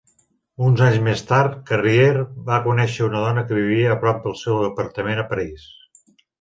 Uns 0.67 0.79
anys 0.85 0.95
més 1.07 1.21
tard, 1.31 1.59
Carrier 1.73 2.25
va 2.49 2.59
conèixer 2.69 3.05
una 3.11 3.23
dona 3.27 3.45
que 3.53 3.61
vivia 3.61 3.95
a 3.99 4.01
prop 4.07 4.27
del 4.27 4.39
seu 4.43 4.67
apartament 4.73 5.25
a 5.25 5.31
París. 5.37 5.73